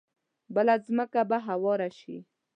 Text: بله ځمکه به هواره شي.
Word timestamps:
بله 0.55 0.75
ځمکه 0.87 1.21
به 1.29 1.37
هواره 1.47 1.89
شي. 1.99 2.17